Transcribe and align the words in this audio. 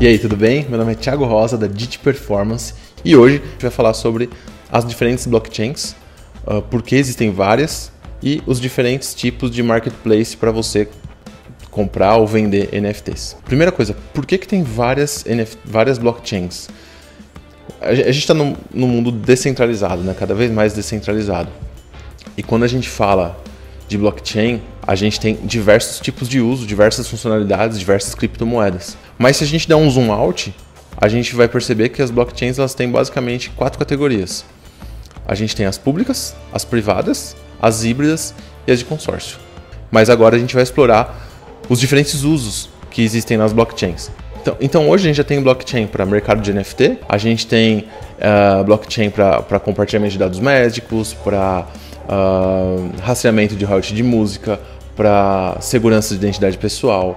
E 0.00 0.06
aí, 0.06 0.16
tudo 0.16 0.36
bem? 0.36 0.64
Meu 0.68 0.78
nome 0.78 0.92
é 0.92 0.94
Thiago 0.94 1.24
Rosa, 1.24 1.58
da 1.58 1.66
DIT 1.66 1.98
Performance, 1.98 2.72
e 3.04 3.16
hoje 3.16 3.42
a 3.44 3.50
gente 3.50 3.62
vai 3.62 3.70
falar 3.72 3.92
sobre 3.94 4.30
as 4.70 4.84
diferentes 4.84 5.26
blockchains, 5.26 5.96
uh, 6.46 6.62
por 6.62 6.82
que 6.82 6.94
existem 6.94 7.32
várias 7.32 7.90
e 8.22 8.40
os 8.46 8.60
diferentes 8.60 9.12
tipos 9.12 9.50
de 9.50 9.60
marketplace 9.60 10.36
para 10.36 10.52
você 10.52 10.88
comprar 11.68 12.14
ou 12.14 12.28
vender 12.28 12.68
NFTs. 12.80 13.38
Primeira 13.44 13.72
coisa, 13.72 13.96
por 14.14 14.24
que, 14.24 14.38
que 14.38 14.46
tem 14.46 14.62
várias, 14.62 15.26
NF 15.26 15.58
várias 15.64 15.98
blockchains? 15.98 16.68
A 17.80 17.92
gente 17.92 18.18
está 18.18 18.34
num, 18.34 18.54
num 18.72 18.86
mundo 18.86 19.10
descentralizado, 19.10 20.02
né? 20.02 20.14
cada 20.16 20.32
vez 20.32 20.48
mais 20.48 20.74
descentralizado. 20.74 21.50
E 22.36 22.42
quando 22.44 22.62
a 22.62 22.68
gente 22.68 22.88
fala 22.88 23.36
de 23.88 23.98
blockchain, 23.98 24.62
a 24.88 24.94
gente 24.94 25.20
tem 25.20 25.34
diversos 25.44 26.00
tipos 26.00 26.26
de 26.26 26.40
uso, 26.40 26.66
diversas 26.66 27.06
funcionalidades, 27.06 27.78
diversas 27.78 28.14
criptomoedas. 28.14 28.96
Mas 29.18 29.36
se 29.36 29.44
a 29.44 29.46
gente 29.46 29.68
der 29.68 29.74
um 29.74 29.90
zoom 29.90 30.10
out, 30.10 30.54
a 30.96 31.06
gente 31.08 31.36
vai 31.36 31.46
perceber 31.46 31.90
que 31.90 32.00
as 32.00 32.10
blockchains 32.10 32.58
elas 32.58 32.72
têm 32.72 32.90
basicamente 32.90 33.50
quatro 33.50 33.78
categorias. 33.78 34.46
A 35.26 35.34
gente 35.34 35.54
tem 35.54 35.66
as 35.66 35.76
públicas, 35.76 36.34
as 36.50 36.64
privadas, 36.64 37.36
as 37.60 37.84
híbridas 37.84 38.34
e 38.66 38.72
as 38.72 38.78
de 38.78 38.86
consórcio. 38.86 39.36
Mas 39.90 40.08
agora 40.08 40.36
a 40.36 40.38
gente 40.38 40.54
vai 40.54 40.62
explorar 40.62 41.28
os 41.68 41.78
diferentes 41.78 42.22
usos 42.22 42.70
que 42.90 43.02
existem 43.02 43.36
nas 43.36 43.52
blockchains. 43.52 44.10
Então, 44.40 44.56
então 44.58 44.88
hoje 44.88 45.04
a 45.04 45.08
gente 45.08 45.16
já 45.18 45.24
tem 45.24 45.42
blockchain 45.42 45.86
para 45.86 46.06
mercado 46.06 46.40
de 46.40 46.50
NFT, 46.50 47.00
a 47.06 47.18
gente 47.18 47.46
tem 47.46 47.80
uh, 47.80 48.64
blockchain 48.64 49.10
para 49.10 49.60
compartilhamento 49.60 50.12
de 50.12 50.18
dados 50.18 50.40
médicos, 50.40 51.12
para 51.12 51.66
uh, 52.08 52.90
rastreamento 53.02 53.54
de 53.54 53.66
royalties 53.66 53.94
de 53.94 54.02
música, 54.02 54.58
para 54.98 55.58
segurança 55.60 56.08
de 56.08 56.16
identidade 56.16 56.58
pessoal, 56.58 57.14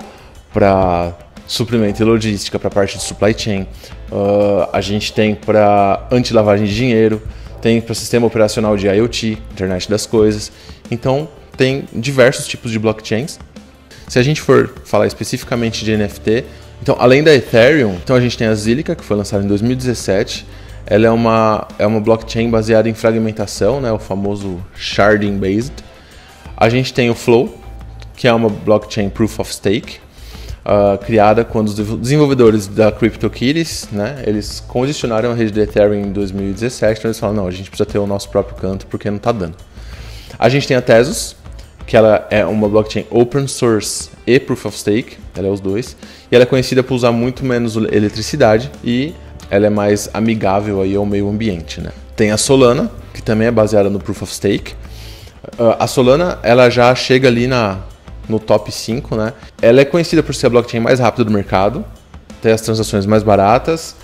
para 0.53 1.17
suprimento 1.47 1.99
e 1.99 2.05
logística, 2.05 2.59
para 2.59 2.69
parte 2.69 2.95
de 2.99 3.03
supply 3.03 3.33
chain. 3.35 3.63
Uh, 4.11 4.69
a 4.71 4.79
gente 4.81 5.11
tem 5.11 5.33
para 5.33 6.07
anti-lavagem 6.11 6.67
de 6.67 6.75
dinheiro, 6.75 7.19
tem 7.59 7.81
para 7.81 7.95
sistema 7.95 8.27
operacional 8.27 8.77
de 8.77 8.85
IoT, 8.85 9.31
internet 9.51 9.89
das 9.89 10.05
coisas. 10.05 10.51
Então, 10.91 11.27
tem 11.57 11.85
diversos 11.91 12.47
tipos 12.47 12.71
de 12.71 12.77
blockchains. 12.77 13.39
Se 14.07 14.19
a 14.19 14.23
gente 14.23 14.41
for 14.41 14.71
falar 14.85 15.07
especificamente 15.07 15.83
de 15.83 15.97
NFT, 15.97 16.45
então 16.83 16.95
além 16.99 17.23
da 17.23 17.33
Ethereum, 17.33 17.95
então 17.95 18.15
a 18.15 18.21
gente 18.21 18.37
tem 18.37 18.45
a 18.45 18.53
Zilliqa, 18.53 18.95
que 18.95 19.03
foi 19.03 19.17
lançada 19.17 19.43
em 19.43 19.47
2017 19.47 20.45
ela 20.85 21.05
é 21.05 21.11
uma, 21.11 21.67
é 21.77 21.85
uma 21.85 22.01
blockchain 22.01 22.49
baseada 22.49 22.89
em 22.89 22.93
fragmentação, 22.93 23.79
né, 23.79 23.91
o 23.91 23.99
famoso 23.99 24.59
sharding 24.75 25.37
based. 25.37 25.73
A 26.57 26.69
gente 26.69 26.93
tem 26.93 27.09
o 27.09 27.15
Flow, 27.15 27.60
que 28.21 28.27
é 28.27 28.33
uma 28.33 28.49
blockchain 28.49 29.09
proof 29.09 29.39
of 29.39 29.51
stake, 29.51 29.97
uh, 30.63 30.95
criada 31.03 31.43
quando 31.43 31.69
os 31.69 31.73
desenvolvedores 31.73 32.67
da 32.67 32.91
CryptoKitties, 32.91 33.87
né, 33.91 34.21
eles 34.27 34.59
condicionaram 34.59 35.31
a 35.31 35.33
rede 35.33 35.49
de 35.49 35.59
Ethereum 35.59 36.05
em 36.05 36.11
2017, 36.11 36.99
então 36.99 37.09
eles 37.09 37.19
falaram, 37.19 37.41
não, 37.41 37.47
a 37.47 37.51
gente 37.51 37.71
precisa 37.71 37.89
ter 37.89 37.97
o 37.97 38.05
nosso 38.05 38.29
próprio 38.29 38.55
canto 38.57 38.85
porque 38.85 39.09
não 39.09 39.17
está 39.17 39.31
dando. 39.31 39.55
A 40.37 40.49
gente 40.49 40.67
tem 40.67 40.77
a 40.77 40.83
Tezos, 40.83 41.35
que 41.87 41.97
ela 41.97 42.27
é 42.29 42.45
uma 42.45 42.69
blockchain 42.69 43.07
open 43.09 43.47
source 43.47 44.11
e 44.27 44.39
proof 44.39 44.67
of 44.67 44.77
stake, 44.77 45.17
ela 45.35 45.47
é 45.47 45.49
os 45.49 45.59
dois, 45.59 45.97
e 46.31 46.35
ela 46.35 46.43
é 46.43 46.45
conhecida 46.45 46.83
por 46.83 46.93
usar 46.93 47.11
muito 47.11 47.43
menos 47.43 47.75
eletricidade 47.75 48.69
e 48.83 49.15
ela 49.49 49.65
é 49.65 49.71
mais 49.71 50.11
amigável 50.13 50.79
aí 50.79 50.95
ao 50.95 51.07
meio 51.07 51.27
ambiente, 51.27 51.81
né? 51.81 51.89
Tem 52.15 52.29
a 52.29 52.37
Solana, 52.37 52.91
que 53.15 53.23
também 53.23 53.47
é 53.47 53.51
baseada 53.51 53.89
no 53.89 53.99
Proof 53.99 54.21
of 54.21 54.31
Stake. 54.31 54.75
Uh, 55.57 55.75
a 55.79 55.87
Solana, 55.87 56.37
ela 56.43 56.69
já 56.69 56.93
chega 56.93 57.27
ali 57.27 57.47
na, 57.47 57.79
no 58.27 58.39
top 58.39 58.71
5, 58.71 59.15
né? 59.15 59.33
Ela 59.61 59.81
é 59.81 59.85
conhecida 59.85 60.23
por 60.23 60.33
ser 60.33 60.47
a 60.47 60.49
blockchain 60.49 60.79
mais 60.79 60.99
rápida 60.99 61.23
do 61.25 61.31
mercado, 61.31 61.85
ter 62.41 62.51
as 62.51 62.61
transações 62.61 63.05
mais 63.05 63.23
baratas, 63.23 63.95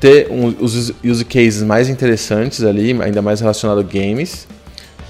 ter 0.00 0.28
um, 0.30 0.54
os 0.60 0.92
use 1.04 1.24
cases 1.24 1.62
mais 1.62 1.88
interessantes 1.88 2.64
ali, 2.64 3.00
ainda 3.02 3.22
mais 3.22 3.40
relacionado 3.40 3.80
a 3.80 3.82
games. 3.82 4.46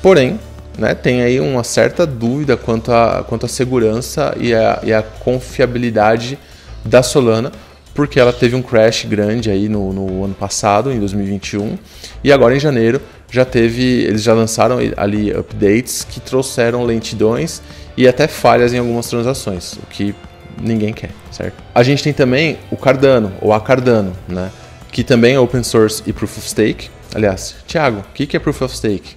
Porém, 0.03 0.39
né, 0.78 0.94
tem 0.94 1.22
aí 1.22 1.41
uma 1.41 1.65
certa 1.65 2.06
dúvida 2.06 2.56
quanto 2.56 2.93
à 2.93 3.25
quanto 3.27 3.47
a 3.47 3.49
segurança 3.49 4.34
e 4.38 4.54
a, 4.54 4.81
e 4.82 4.93
a 4.93 5.03
confiabilidade 5.03 6.38
da 6.84 7.03
Solana, 7.03 7.53
porque 7.94 8.19
ela 8.19 8.32
teve 8.32 8.56
um 8.56 8.62
crash 8.62 9.04
grande 9.04 9.50
aí 9.50 9.69
no, 9.69 9.93
no, 9.93 10.25
ano 10.25 10.34
passado, 10.34 10.91
em 10.91 10.98
2021, 10.98 11.78
e 12.25 12.32
agora 12.32 12.56
em 12.56 12.60
janeiro 12.60 13.00
já 13.31 13.44
teve, 13.44 13.82
eles 13.82 14.22
já 14.22 14.34
lançaram 14.34 14.78
ali 14.97 15.31
updates 15.31 16.04
que 16.04 16.21
trouxeram 16.21 16.84
lentidões 16.84 17.62
e 17.97 18.08
até 18.08 18.26
falhas 18.26 18.72
em 18.72 18.78
algumas 18.78 19.08
transações, 19.08 19.75
o 19.75 19.86
que 19.86 20.14
ninguém 20.60 20.92
quer, 20.92 21.10
certo? 21.30 21.62
A 21.75 21.82
gente 21.82 22.03
tem 22.03 22.12
também 22.12 22.58
o 22.70 22.76
Cardano, 22.76 23.32
ou 23.41 23.53
a 23.53 23.60
Cardano, 23.60 24.12
né? 24.28 24.50
Que 24.91 25.03
também 25.03 25.34
é 25.34 25.41
open 25.41 25.62
source 25.62 26.03
e 26.06 26.12
proof 26.12 26.38
of 26.38 26.48
stake. 26.48 26.91
Aliás, 27.14 27.56
Thiago, 27.66 28.00
o 28.00 28.12
que 28.12 28.36
é 28.36 28.41
proof 28.41 28.62
of 28.62 28.76
stake? 28.76 29.16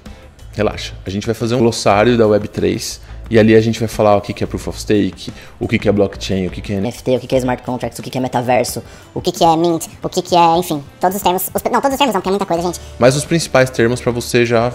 Relaxa, 0.53 0.93
a 1.05 1.09
gente 1.09 1.25
vai 1.25 1.35
fazer 1.35 1.55
um 1.55 1.59
glossário 1.59 2.17
da 2.17 2.25
Web3 2.25 2.99
e 3.29 3.39
ali 3.39 3.55
a 3.55 3.61
gente 3.61 3.79
vai 3.79 3.87
falar 3.87 4.15
o 4.15 4.21
que 4.21 4.43
é 4.43 4.47
Proof 4.47 4.67
of 4.67 4.79
Stake, 4.79 5.33
o 5.59 5.67
que 5.67 5.89
é 5.89 5.91
blockchain, 5.91 6.47
o 6.47 6.51
que 6.51 6.73
é 6.73 6.79
NFT, 6.79 7.15
o 7.15 7.19
que 7.19 7.35
é 7.35 7.37
Smart 7.39 7.63
Contracts, 7.63 7.99
o 7.99 8.03
que 8.03 8.15
é 8.15 8.21
metaverso, 8.21 8.83
o 9.13 9.21
que 9.21 9.43
é 9.43 9.57
Mint, 9.57 9.87
o 10.03 10.09
que 10.09 10.35
é, 10.35 10.57
enfim, 10.57 10.83
todos 10.99 11.15
os 11.15 11.21
termos. 11.21 11.49
Os, 11.53 11.63
não, 11.63 11.81
todos 11.81 11.93
os 11.93 11.97
termos 11.97 12.13
não, 12.13 12.21
porque 12.21 12.29
é 12.29 12.31
muita 12.31 12.45
coisa, 12.45 12.61
gente. 12.61 12.79
Mas 12.99 13.15
os 13.15 13.25
principais 13.25 13.69
termos 13.69 13.99
para 13.99 14.11
você 14.11 14.45
já 14.45 14.71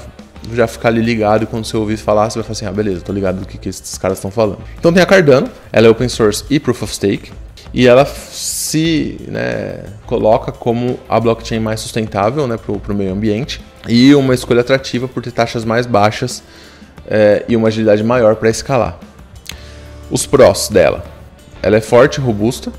já 0.53 0.67
ficar 0.67 0.89
ali 0.89 1.03
ligado 1.03 1.47
quando 1.47 1.65
você 1.65 1.77
ouvir 1.77 1.97
falar, 1.97 2.31
você 2.31 2.39
vai 2.39 2.45
falar 2.45 2.53
assim, 2.53 2.67
ah, 2.67 2.73
beleza, 2.73 3.03
tô 3.03 3.13
ligado 3.13 3.41
do 3.41 3.47
que, 3.47 3.59
que 3.59 3.69
esses 3.69 3.99
caras 3.99 4.19
estão 4.19 4.31
falando. 4.31 4.59
Então 4.79 4.93
tem 4.93 5.03
a 5.03 5.07
Cardano, 5.07 5.49
ela 5.73 5.87
é 5.87 5.91
open 5.91 6.09
source 6.09 6.45
e 6.49 6.59
proof 6.59 6.83
of 6.83 6.95
stake, 6.95 7.33
e 7.73 7.87
ela 7.87 8.05
se 8.05 9.21
né, 9.29 9.85
coloca 10.07 10.51
como 10.51 10.99
a 11.09 11.21
blockchain 11.21 11.61
mais 11.61 11.81
sustentável 11.81 12.47
né, 12.47 12.57
para 12.57 12.93
o 12.93 12.97
meio 12.97 13.13
ambiente 13.13 13.61
e 13.89 14.15
uma 14.15 14.35
escolha 14.35 14.61
atrativa 14.61 15.07
por 15.07 15.23
ter 15.23 15.31
taxas 15.31 15.65
mais 15.65 15.87
baixas 15.87 16.43
é, 17.07 17.45
e 17.49 17.57
uma 17.57 17.69
agilidade 17.69 18.03
maior 18.03 18.37
para 18.37 18.51
escalar. 18.51 18.99
Os 20.11 20.27
prós 20.27 20.69
dela: 20.69 21.05
ela 21.63 21.77
é 21.77 21.81
forte 21.81 22.17
e 22.17 22.21
robusta, 22.21 22.73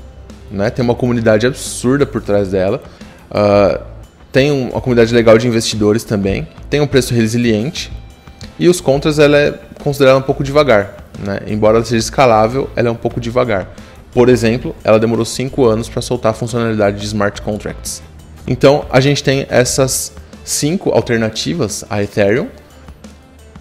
né? 0.50 0.68
tem 0.70 0.84
uma 0.84 0.94
comunidade 0.94 1.46
absurda 1.46 2.04
por 2.04 2.22
trás 2.22 2.50
dela, 2.50 2.82
uh, 3.30 3.91
tem 4.32 4.50
uma 4.50 4.80
comunidade 4.80 5.14
legal 5.14 5.36
de 5.36 5.46
investidores 5.46 6.02
também, 6.02 6.48
tem 6.70 6.80
um 6.80 6.86
preço 6.86 7.12
resiliente 7.12 7.92
e 8.58 8.68
os 8.68 8.80
contras 8.80 9.18
ela 9.18 9.36
é 9.36 9.54
considerada 9.82 10.18
um 10.18 10.22
pouco 10.22 10.42
devagar. 10.42 11.04
Né? 11.18 11.40
Embora 11.46 11.76
ela 11.76 11.84
seja 11.84 11.98
escalável, 11.98 12.70
ela 12.74 12.88
é 12.88 12.90
um 12.90 12.96
pouco 12.96 13.20
devagar. 13.20 13.68
Por 14.12 14.28
exemplo, 14.28 14.74
ela 14.82 14.98
demorou 14.98 15.24
5 15.24 15.64
anos 15.64 15.88
para 15.88 16.00
soltar 16.00 16.32
a 16.32 16.34
funcionalidade 16.34 16.98
de 16.98 17.06
smart 17.06 17.40
contracts. 17.42 18.02
Então, 18.46 18.84
a 18.90 19.00
gente 19.00 19.22
tem 19.22 19.46
essas 19.48 20.12
cinco 20.44 20.90
alternativas 20.90 21.84
a 21.88 22.02
Ethereum, 22.02 22.48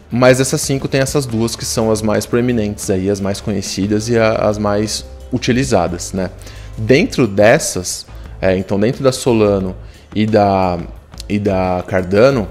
mas 0.09 0.39
essas 0.41 0.59
cinco 0.61 0.87
tem 0.87 0.99
essas 0.99 1.25
duas 1.25 1.55
que 1.55 1.63
são 1.63 1.91
as 1.91 2.01
mais 2.01 2.25
proeminentes 2.25 2.89
aí, 2.89 3.09
as 3.09 3.21
mais 3.21 3.39
conhecidas 3.39 4.09
e 4.09 4.17
a, 4.17 4.33
as 4.33 4.57
mais 4.57 5.05
utilizadas, 5.31 6.11
né? 6.11 6.29
Dentro 6.77 7.27
dessas, 7.27 8.05
é, 8.41 8.57
então 8.57 8.79
dentro 8.79 9.03
da 9.03 9.11
Solano 9.11 9.75
e 10.15 10.25
da, 10.25 10.79
e 11.27 11.39
da 11.39 11.83
Cardano, 11.87 12.47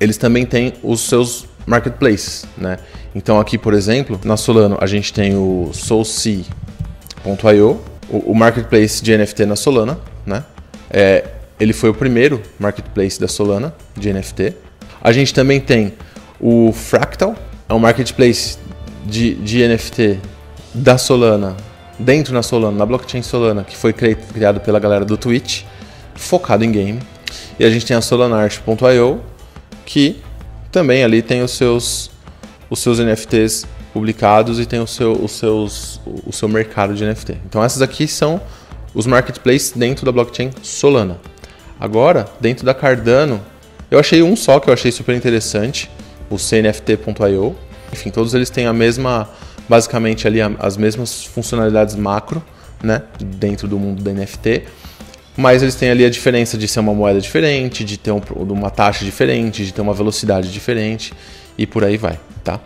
eles 0.00 0.16
também 0.16 0.44
têm 0.44 0.74
os 0.82 1.00
seus 1.00 1.46
marketplaces, 1.66 2.46
né? 2.56 2.78
Então 3.14 3.38
aqui, 3.38 3.56
por 3.56 3.72
exemplo, 3.72 4.20
na 4.24 4.36
Solano 4.36 4.76
a 4.80 4.86
gente 4.86 5.12
tem 5.12 5.34
o 5.34 5.70
SoulSea.io, 5.72 7.80
o, 8.10 8.34
marketplace 8.34 9.02
de 9.02 9.16
NFT 9.16 9.46
na 9.46 9.56
Solana, 9.56 9.98
né? 10.26 10.44
É, 10.90 11.24
ele 11.58 11.72
foi 11.72 11.90
o 11.90 11.94
primeiro 11.94 12.42
marketplace 12.58 13.18
da 13.18 13.28
Solana 13.28 13.74
de 13.96 14.12
NFT. 14.12 14.54
A 15.02 15.12
gente 15.12 15.32
também 15.32 15.60
tem 15.60 15.94
o 16.40 16.72
Fractal 16.72 17.34
é 17.68 17.72
um 17.72 17.78
marketplace 17.78 18.58
de, 19.06 19.34
de 19.36 19.66
NFT 19.66 20.18
da 20.74 20.98
Solana, 20.98 21.56
dentro 21.98 22.34
na 22.34 22.42
Solana, 22.42 22.76
na 22.76 22.84
blockchain 22.84 23.22
Solana, 23.22 23.64
que 23.64 23.76
foi 23.76 23.92
criado 23.92 24.60
pela 24.60 24.78
galera 24.78 25.04
do 25.04 25.16
Twitch, 25.16 25.62
focado 26.14 26.64
em 26.64 26.72
game. 26.72 27.00
E 27.58 27.64
a 27.64 27.70
gente 27.70 27.86
tem 27.86 27.96
a 27.96 28.00
Solanart.io, 28.00 29.20
que 29.84 30.20
também 30.70 31.04
ali 31.04 31.22
tem 31.22 31.42
os 31.42 31.52
seus, 31.52 32.10
os 32.68 32.80
seus 32.80 32.98
NFTs 32.98 33.66
publicados 33.92 34.58
e 34.58 34.66
tem 34.66 34.80
o 34.80 34.86
seu, 34.86 35.12
os 35.12 35.32
seus, 35.32 36.00
o 36.26 36.32
seu 36.32 36.48
mercado 36.48 36.94
de 36.94 37.04
NFT. 37.04 37.36
Então 37.46 37.62
essas 37.62 37.80
aqui 37.80 38.08
são 38.08 38.40
os 38.92 39.06
marketplaces 39.06 39.72
dentro 39.72 40.04
da 40.04 40.12
blockchain 40.12 40.50
Solana. 40.62 41.18
Agora, 41.78 42.26
dentro 42.40 42.64
da 42.64 42.74
Cardano, 42.74 43.40
eu 43.90 43.98
achei 43.98 44.22
um 44.22 44.34
só 44.34 44.58
que 44.58 44.68
eu 44.68 44.74
achei 44.74 44.90
super 44.90 45.14
interessante, 45.14 45.90
o 46.30 46.38
CNFT.io. 46.38 47.56
Enfim, 47.92 48.10
todos 48.10 48.34
eles 48.34 48.50
têm 48.50 48.66
a 48.66 48.72
mesma, 48.72 49.28
basicamente 49.68 50.26
ali 50.26 50.40
as 50.40 50.76
mesmas 50.76 51.24
funcionalidades 51.24 51.94
macro, 51.94 52.42
né, 52.82 53.02
dentro 53.20 53.68
do 53.68 53.78
mundo 53.78 54.02
do 54.02 54.10
NFT. 54.10 54.64
Mas 55.36 55.62
eles 55.62 55.74
têm 55.74 55.90
ali 55.90 56.04
a 56.04 56.10
diferença 56.10 56.56
de 56.56 56.68
ser 56.68 56.80
uma 56.80 56.94
moeda 56.94 57.20
diferente, 57.20 57.84
de 57.84 57.96
ter 57.96 58.12
um, 58.12 58.20
uma 58.36 58.70
taxa 58.70 59.04
diferente, 59.04 59.64
de 59.64 59.72
ter 59.72 59.80
uma 59.80 59.94
velocidade 59.94 60.52
diferente 60.52 61.12
e 61.58 61.66
por 61.66 61.84
aí 61.84 61.96
vai, 61.96 62.18
tá? 62.42 62.60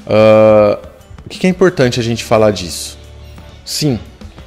Uh, 0.00 0.86
o 1.24 1.28
que 1.28 1.46
é 1.46 1.50
importante 1.50 2.00
a 2.00 2.02
gente 2.02 2.24
falar 2.24 2.50
disso? 2.50 2.98
Sim, 3.64 3.98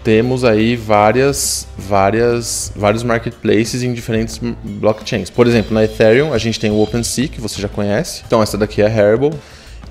temos 0.03 0.44
aí 0.44 0.75
várias, 0.75 1.68
várias, 1.77 2.71
vários 2.75 3.03
marketplaces 3.03 3.83
em 3.83 3.94
diferentes 3.94 4.39
blockchains. 4.63 5.29
Por 5.29 5.45
exemplo, 5.47 5.74
na 5.74 5.83
Ethereum 5.83 6.33
a 6.33 6.38
gente 6.38 6.59
tem 6.59 6.71
o 6.71 6.81
OpenSea, 6.81 7.27
que 7.27 7.39
você 7.39 7.62
já 7.62 7.69
conhece. 7.69 8.24
Então 8.25 8.41
essa 8.41 8.57
daqui 8.57 8.81
é 8.81 8.88
a 8.88 8.89
Haribo. 8.89 9.31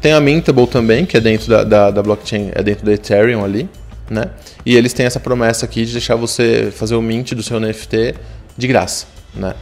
Tem 0.00 0.12
a 0.12 0.20
Mintable 0.20 0.66
também, 0.66 1.06
que 1.06 1.16
é 1.16 1.20
dentro 1.20 1.48
da, 1.48 1.62
da, 1.62 1.90
da 1.90 2.02
blockchain, 2.02 2.50
é 2.54 2.62
dentro 2.62 2.84
da 2.84 2.92
Ethereum 2.92 3.44
ali. 3.44 3.68
Né? 4.10 4.24
E 4.66 4.76
eles 4.76 4.92
têm 4.92 5.06
essa 5.06 5.20
promessa 5.20 5.64
aqui 5.64 5.86
de 5.86 5.92
deixar 5.92 6.16
você 6.16 6.72
fazer 6.76 6.96
o 6.96 7.02
mint 7.02 7.32
do 7.32 7.42
seu 7.42 7.60
NFT 7.60 8.16
de 8.56 8.66
graça. 8.66 9.06
Né? 9.32 9.54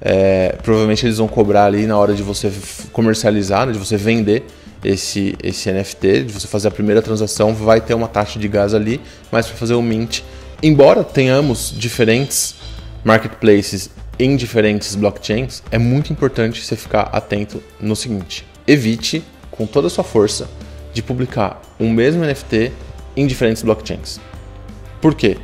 É, 0.00 0.56
provavelmente 0.62 1.04
eles 1.04 1.18
vão 1.18 1.28
cobrar 1.28 1.66
ali 1.66 1.86
na 1.86 1.98
hora 1.98 2.14
de 2.14 2.22
você 2.22 2.50
comercializar, 2.90 3.66
né, 3.66 3.72
de 3.72 3.78
você 3.78 3.98
vender 3.98 4.44
esse, 4.82 5.36
esse 5.42 5.70
NFT, 5.70 6.24
de 6.24 6.32
você 6.32 6.46
fazer 6.46 6.68
a 6.68 6.70
primeira 6.70 7.02
transação, 7.02 7.54
vai 7.54 7.82
ter 7.82 7.92
uma 7.92 8.08
taxa 8.08 8.38
de 8.38 8.48
gás 8.48 8.72
ali, 8.72 8.98
mas 9.30 9.46
para 9.46 9.56
fazer 9.56 9.74
o 9.74 9.82
mint, 9.82 10.22
embora 10.62 11.04
tenhamos 11.04 11.74
diferentes 11.76 12.54
marketplaces 13.04 13.90
em 14.18 14.36
diferentes 14.36 14.94
blockchains, 14.94 15.62
é 15.70 15.78
muito 15.78 16.12
importante 16.12 16.64
você 16.64 16.76
ficar 16.76 17.02
atento 17.12 17.62
no 17.78 17.94
seguinte: 17.94 18.46
evite 18.66 19.22
com 19.50 19.66
toda 19.66 19.88
a 19.88 19.90
sua 19.90 20.04
força 20.04 20.48
de 20.94 21.02
publicar 21.02 21.60
um 21.78 21.90
mesmo 21.90 22.24
NFT 22.24 22.72
em 23.16 23.26
diferentes 23.26 23.62
blockchains. 23.62 24.20
Por 25.00 25.14
quê? 25.14 25.36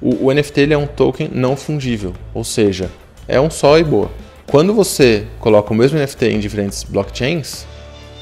O, 0.00 0.26
o 0.26 0.32
NFT 0.32 0.60
ele 0.60 0.74
é 0.74 0.78
um 0.78 0.86
token 0.86 1.30
não 1.32 1.56
fungível, 1.56 2.12
ou 2.32 2.44
seja, 2.44 2.90
é 3.26 3.40
um 3.40 3.50
só 3.50 3.78
e 3.78 3.84
boa. 3.84 4.10
Quando 4.46 4.72
você 4.72 5.26
coloca 5.40 5.72
o 5.72 5.76
mesmo 5.76 5.98
NFT 5.98 6.26
em 6.26 6.40
diferentes 6.40 6.82
blockchains, 6.82 7.66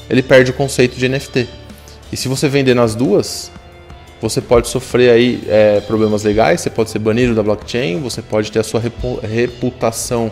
ele 0.09 0.21
perde 0.21 0.51
o 0.51 0.53
conceito 0.53 0.97
de 0.97 1.07
NFT. 1.07 1.47
E 2.11 2.17
se 2.17 2.27
você 2.27 2.49
vender 2.49 2.73
nas 2.73 2.95
duas, 2.95 3.51
você 4.21 4.41
pode 4.41 4.67
sofrer 4.67 5.11
aí 5.11 5.43
é, 5.47 5.79
problemas 5.81 6.23
legais, 6.23 6.61
você 6.61 6.69
pode 6.69 6.89
ser 6.89 6.99
banido 6.99 7.35
da 7.35 7.43
blockchain, 7.43 8.01
você 8.01 8.21
pode 8.21 8.51
ter 8.51 8.59
a 8.59 8.63
sua 8.63 8.81
reputação 9.21 10.31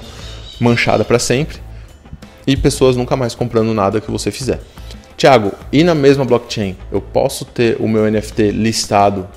manchada 0.59 1.03
para 1.05 1.19
sempre 1.19 1.59
e 2.47 2.55
pessoas 2.55 2.95
nunca 2.95 3.15
mais 3.15 3.35
comprando 3.35 3.73
nada 3.73 4.01
que 4.01 4.09
você 4.11 4.31
fizer. 4.31 4.59
Tiago, 5.17 5.53
e 5.71 5.83
na 5.83 5.95
mesma 5.95 6.25
blockchain 6.25 6.75
eu 6.91 6.99
posso 6.99 7.45
ter 7.45 7.77
o 7.79 7.87
meu 7.87 8.09
NFT 8.11 8.51
listado 8.51 9.27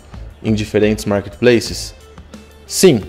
em 0.42 0.52
diferentes 0.52 1.04
marketplaces? 1.04 1.94
Sim, 2.66 3.02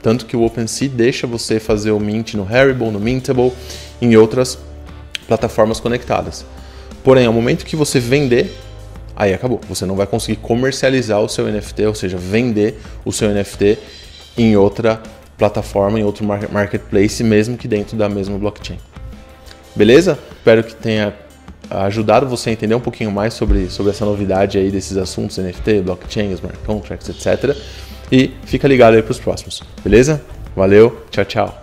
tanto 0.00 0.26
que 0.26 0.36
o 0.36 0.42
OpenSea 0.42 0.88
deixa 0.88 1.26
você 1.26 1.60
fazer 1.60 1.90
o 1.90 2.00
mint 2.00 2.34
no 2.34 2.46
Haribo, 2.46 2.90
no 2.90 2.98
Mintable, 2.98 3.52
em 4.00 4.16
outras 4.16 4.58
plataformas 5.26 5.80
conectadas. 5.80 6.44
Porém, 7.04 7.26
ao 7.26 7.32
momento 7.32 7.64
que 7.64 7.76
você 7.76 8.00
vender, 8.00 8.52
aí 9.16 9.34
acabou. 9.34 9.60
Você 9.68 9.84
não 9.84 9.96
vai 9.96 10.06
conseguir 10.06 10.38
comercializar 10.40 11.20
o 11.20 11.28
seu 11.28 11.46
NFT, 11.46 11.86
ou 11.86 11.94
seja, 11.94 12.16
vender 12.16 12.80
o 13.04 13.12
seu 13.12 13.30
NFT 13.30 13.78
em 14.36 14.56
outra 14.56 15.02
plataforma, 15.36 15.98
em 15.98 16.04
outro 16.04 16.24
marketplace, 16.24 17.22
mesmo 17.22 17.56
que 17.56 17.68
dentro 17.68 17.96
da 17.96 18.08
mesma 18.08 18.38
blockchain. 18.38 18.78
Beleza? 19.74 20.18
Espero 20.36 20.62
que 20.62 20.74
tenha 20.74 21.14
ajudado 21.72 22.26
você 22.26 22.50
a 22.50 22.52
entender 22.52 22.74
um 22.74 22.80
pouquinho 22.80 23.10
mais 23.10 23.34
sobre, 23.34 23.70
sobre 23.70 23.90
essa 23.90 24.04
novidade 24.04 24.58
aí 24.58 24.70
desses 24.70 24.96
assuntos 24.96 25.38
NFT, 25.38 25.82
blockchain, 25.82 26.32
smart 26.32 26.58
contracts, 26.66 27.08
etc. 27.08 27.56
E 28.10 28.32
fica 28.44 28.68
ligado 28.68 28.94
aí 28.94 29.02
para 29.02 29.12
os 29.12 29.18
próximos. 29.18 29.62
Beleza? 29.82 30.22
Valeu, 30.54 31.04
tchau, 31.10 31.24
tchau. 31.24 31.61